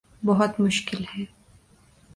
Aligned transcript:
بہت 0.25 0.59
مشکل 0.59 1.03
ہے 1.11 1.23